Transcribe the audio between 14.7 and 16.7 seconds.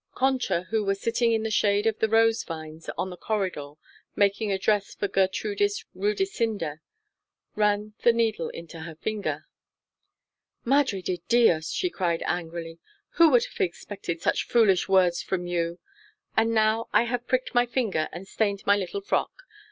words from you? and